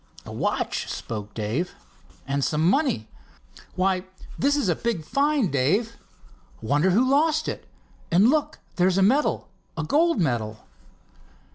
[0.25, 1.75] "A watch," spoke Dave.
[2.27, 3.07] "And some money.
[3.75, 4.03] Why,
[4.35, 5.95] this is a big find, Dave!
[6.59, 7.67] Wonder who lost it?
[8.09, 10.65] And look, there's a medal—a gold medal."